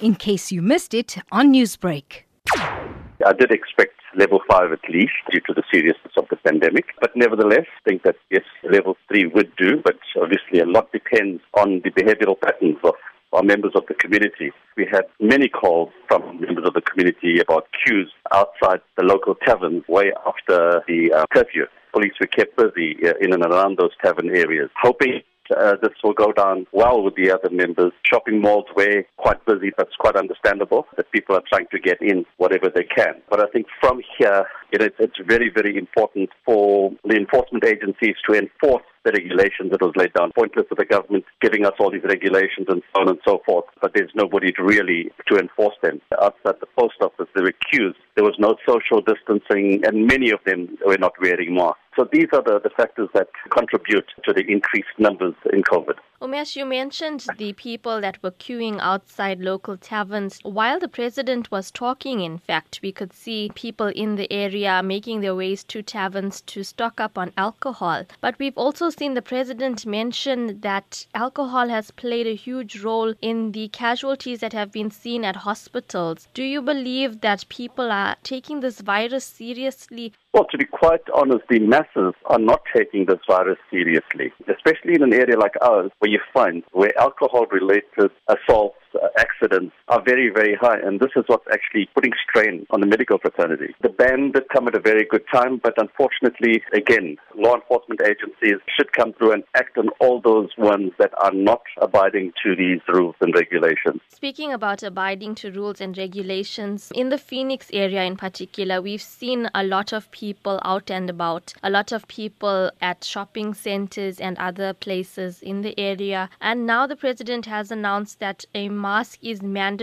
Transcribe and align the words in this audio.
in 0.00 0.14
case 0.14 0.52
you 0.52 0.62
missed 0.62 0.94
it 0.94 1.16
on 1.32 1.52
Newsbreak. 1.52 2.24
I 2.54 3.32
did 3.32 3.50
expect 3.50 3.94
level 4.16 4.40
five 4.48 4.72
at 4.72 4.80
least 4.88 5.12
due 5.30 5.40
to 5.40 5.54
the 5.54 5.62
seriousness 5.72 6.12
of 6.16 6.26
the 6.30 6.36
pandemic. 6.36 6.86
But 7.00 7.10
nevertheless, 7.16 7.66
I 7.66 7.88
think 7.88 8.02
that 8.04 8.16
yes, 8.30 8.44
level 8.70 8.96
three 9.08 9.26
would 9.26 9.54
do, 9.56 9.80
but 9.82 9.98
obviously 10.20 10.60
a 10.60 10.66
lot 10.66 10.92
depends 10.92 11.42
on 11.54 11.82
the 11.84 11.90
behavioral 11.90 12.40
patterns 12.40 12.78
of 12.84 12.94
our 13.32 13.42
members 13.42 13.72
of 13.74 13.84
the 13.88 13.94
community. 13.94 14.52
We 14.76 14.86
had 14.90 15.04
many 15.20 15.48
calls 15.48 15.90
from 16.08 16.40
members 16.40 16.64
of 16.66 16.74
the 16.74 16.80
community 16.80 17.40
about 17.40 17.66
queues 17.84 18.10
outside 18.32 18.80
the 18.96 19.04
local 19.04 19.34
taverns 19.34 19.84
way 19.88 20.12
after 20.26 20.82
the 20.86 21.12
uh, 21.12 21.24
curfew. 21.32 21.66
Police 21.92 22.12
were 22.20 22.26
kept 22.26 22.56
busy 22.56 22.96
uh, 23.04 23.14
in 23.20 23.32
and 23.32 23.42
around 23.44 23.78
those 23.78 23.92
tavern 24.02 24.28
areas, 24.28 24.70
hoping 24.80 25.20
uh, 25.56 25.76
this 25.82 25.92
will 26.02 26.12
go 26.12 26.32
down 26.32 26.66
well 26.72 27.02
with 27.02 27.14
the 27.16 27.30
other 27.30 27.50
members. 27.50 27.92
Shopping 28.04 28.40
malls 28.40 28.66
were 28.76 29.04
quite 29.16 29.44
busy. 29.46 29.72
That's 29.76 29.94
quite 29.98 30.16
understandable 30.16 30.86
that 30.96 31.10
people 31.12 31.36
are 31.36 31.42
trying 31.48 31.66
to 31.72 31.78
get 31.78 32.00
in 32.00 32.24
whatever 32.38 32.70
they 32.74 32.84
can. 32.84 33.22
But 33.30 33.40
I 33.40 33.46
think 33.52 33.66
from 33.80 34.00
here, 34.18 34.46
it 34.72 34.82
is, 34.82 34.90
it's 34.98 35.18
very, 35.26 35.50
very 35.54 35.76
important 35.76 36.30
for 36.44 36.92
the 37.04 37.16
enforcement 37.16 37.64
agencies 37.64 38.16
to 38.28 38.36
enforce 38.36 38.84
the 39.06 39.12
regulations 39.12 39.70
that 39.70 39.80
was 39.80 39.94
laid 39.96 40.12
down. 40.12 40.32
Pointless 40.36 40.66
for 40.68 40.74
the 40.74 40.84
government 40.84 41.24
giving 41.40 41.64
us 41.64 41.72
all 41.78 41.90
these 41.90 42.02
regulations 42.02 42.66
and 42.68 42.82
so 42.92 43.00
on 43.00 43.08
and 43.08 43.18
so 43.24 43.40
forth, 43.46 43.64
but 43.80 43.92
there's 43.94 44.10
nobody 44.14 44.50
to 44.52 44.62
really 44.62 45.10
to 45.28 45.38
enforce 45.38 45.76
them. 45.82 46.00
Outside 46.20 46.56
the 46.60 46.66
post 46.76 46.96
office, 47.00 47.28
they 47.34 47.42
were 47.42 47.54
queues. 47.70 47.94
There 48.16 48.24
was 48.24 48.36
no 48.38 48.56
social 48.66 49.00
distancing, 49.00 49.84
and 49.86 50.06
many 50.06 50.30
of 50.30 50.40
them 50.44 50.76
were 50.84 50.98
not 50.98 51.12
wearing 51.22 51.54
masks. 51.54 51.78
So 51.96 52.06
these 52.12 52.26
are 52.32 52.42
the, 52.42 52.60
the 52.62 52.70
factors 52.76 53.08
that 53.14 53.28
contribute 53.50 54.04
to 54.24 54.32
the 54.32 54.44
increased 54.46 54.96
numbers 54.98 55.34
in 55.52 55.62
COVID. 55.62 55.96
Umesh, 56.18 56.56
you 56.56 56.64
mentioned 56.64 57.26
the 57.36 57.52
people 57.52 58.00
that 58.00 58.22
were 58.22 58.30
queuing 58.30 58.78
outside 58.80 59.38
local 59.38 59.76
taverns. 59.76 60.40
While 60.44 60.80
the 60.80 60.88
president 60.88 61.50
was 61.50 61.70
talking, 61.70 62.20
in 62.20 62.38
fact, 62.38 62.80
we 62.82 62.90
could 62.90 63.12
see 63.12 63.50
people 63.54 63.88
in 63.88 64.16
the 64.16 64.32
area 64.32 64.82
making 64.82 65.20
their 65.20 65.34
ways 65.34 65.62
to 65.64 65.82
taverns 65.82 66.40
to 66.42 66.64
stock 66.64 67.00
up 67.00 67.18
on 67.18 67.34
alcohol. 67.36 68.06
But 68.22 68.38
we've 68.38 68.56
also 68.56 68.88
seen 68.88 69.12
the 69.12 69.20
president 69.20 69.84
mention 69.84 70.60
that 70.62 71.06
alcohol 71.14 71.68
has 71.68 71.90
played 71.90 72.26
a 72.26 72.34
huge 72.34 72.80
role 72.80 73.12
in 73.20 73.52
the 73.52 73.68
casualties 73.68 74.40
that 74.40 74.54
have 74.54 74.72
been 74.72 74.90
seen 74.90 75.22
at 75.22 75.36
hospitals. 75.36 76.28
Do 76.32 76.42
you 76.42 76.62
believe 76.62 77.20
that 77.20 77.44
people 77.50 77.92
are 77.92 78.16
taking 78.22 78.60
this 78.60 78.80
virus 78.80 79.24
seriously? 79.26 80.14
Well, 80.36 80.44
to 80.50 80.58
be 80.58 80.66
quite 80.66 81.00
honest, 81.14 81.44
the 81.48 81.60
masses 81.60 82.12
are 82.26 82.38
not 82.38 82.60
taking 82.76 83.06
this 83.06 83.20
virus 83.26 83.56
seriously, 83.70 84.34
especially 84.54 84.94
in 84.94 85.02
an 85.02 85.14
area 85.14 85.38
like 85.38 85.54
ours 85.62 85.90
where 86.00 86.10
you 86.10 86.20
find 86.34 86.62
where 86.72 86.92
alcohol 87.00 87.46
related 87.50 88.10
assaults 88.28 88.76
uh, 88.94 89.08
accidents 89.18 89.74
are 89.88 90.02
very, 90.02 90.30
very 90.30 90.54
high, 90.54 90.78
and 90.78 91.00
this 91.00 91.10
is 91.16 91.24
what's 91.26 91.46
actually 91.52 91.88
putting 91.94 92.12
strain 92.28 92.66
on 92.70 92.80
the 92.80 92.86
medical 92.86 93.18
fraternity. 93.18 93.74
The 93.82 93.88
ban 93.88 94.32
did 94.32 94.48
come 94.48 94.66
at 94.68 94.74
a 94.74 94.80
very 94.80 95.04
good 95.04 95.24
time, 95.32 95.60
but 95.62 95.74
unfortunately, 95.76 96.62
again, 96.72 97.16
law 97.36 97.54
enforcement 97.54 98.00
agencies 98.02 98.56
should 98.76 98.92
come 98.92 99.12
through 99.12 99.32
and 99.32 99.44
act 99.54 99.78
on 99.78 99.88
all 100.00 100.20
those 100.20 100.50
ones 100.58 100.92
that 100.98 101.12
are 101.22 101.32
not 101.32 101.62
abiding 101.80 102.32
to 102.42 102.56
these 102.56 102.80
rules 102.88 103.14
and 103.20 103.34
regulations. 103.34 104.00
Speaking 104.08 104.52
about 104.52 104.82
abiding 104.82 105.34
to 105.36 105.52
rules 105.52 105.80
and 105.80 105.96
regulations, 105.96 106.90
in 106.94 107.10
the 107.10 107.18
Phoenix 107.18 107.70
area 107.72 108.02
in 108.02 108.16
particular, 108.16 108.82
we've 108.82 109.02
seen 109.02 109.48
a 109.54 109.62
lot 109.62 109.92
of 109.92 110.10
people 110.10 110.60
out 110.64 110.90
and 110.90 111.08
about, 111.08 111.54
a 111.62 111.70
lot 111.70 111.92
of 111.92 112.08
people 112.08 112.70
at 112.80 113.04
shopping 113.04 113.54
centers 113.54 114.18
and 114.18 114.36
other 114.38 114.72
places 114.72 115.42
in 115.42 115.62
the 115.62 115.78
area, 115.78 116.28
and 116.40 116.66
now 116.66 116.86
the 116.86 116.96
president 116.96 117.46
has 117.46 117.70
announced 117.70 118.18
that 118.18 118.44
a 118.54 118.68
mask 118.68 119.18
is 119.22 119.42
mandatory, 119.42 119.75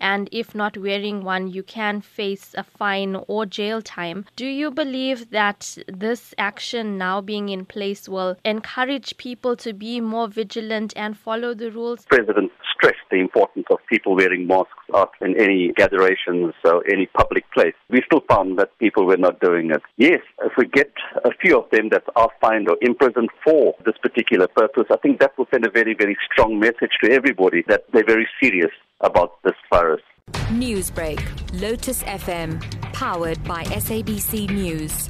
and 0.00 0.28
if 0.32 0.54
not 0.54 0.76
wearing 0.76 1.22
one, 1.22 1.48
you 1.48 1.62
can 1.62 2.00
face 2.00 2.54
a 2.56 2.62
fine 2.62 3.16
or 3.28 3.46
jail 3.46 3.80
time. 3.80 4.24
Do 4.36 4.46
you 4.46 4.70
believe 4.70 5.30
that 5.30 5.78
this 5.86 6.34
action 6.38 6.98
now 6.98 7.20
being 7.20 7.48
in 7.48 7.64
place 7.64 8.08
will 8.08 8.36
encourage 8.44 9.16
people 9.16 9.56
to 9.56 9.72
be 9.72 10.00
more 10.00 10.28
vigilant 10.28 10.92
and 10.96 11.16
follow 11.16 11.54
the 11.54 11.70
rules? 11.70 12.04
President 12.06 12.50
stressed 12.74 13.08
the 13.10 13.18
importance 13.18 13.66
of 13.70 13.78
people 13.88 14.14
wearing 14.16 14.46
masks 14.46 14.72
out 14.94 15.12
in 15.20 15.38
any 15.40 15.72
gatherings 15.76 16.54
or 16.64 16.82
any 16.90 17.06
public 17.06 17.44
place. 17.52 17.74
We 17.90 18.02
still 18.06 18.22
found 18.28 18.58
that 18.58 18.76
people 18.78 19.06
were 19.06 19.16
not 19.16 19.40
doing 19.40 19.70
it. 19.70 19.82
Yes, 19.96 20.20
if 20.44 20.52
we 20.56 20.66
get 20.66 20.92
a 21.24 21.30
few 21.40 21.58
of 21.58 21.70
them 21.70 21.88
that 21.90 22.04
are 22.16 22.30
fined 22.40 22.68
or 22.68 22.76
imprisoned 22.80 23.30
for 23.44 23.74
this 23.84 23.96
particular 24.00 24.48
purpose, 24.48 24.86
I 24.90 24.96
think 24.96 25.20
that 25.20 25.36
will 25.36 25.48
send 25.50 25.66
a 25.66 25.70
very, 25.70 25.94
very 25.94 26.16
strong 26.30 26.58
message 26.58 26.92
to 27.02 27.10
everybody 27.10 27.64
that 27.68 27.84
they're 27.92 28.04
very 28.04 28.28
serious 28.42 28.72
about 29.00 29.42
this 29.42 29.54
virus. 29.72 30.02
Newsbreak, 30.50 31.20
Lotus 31.60 32.02
FM, 32.02 32.60
powered 32.92 33.42
by 33.44 33.64
SABC 33.64 34.50
News. 34.50 35.08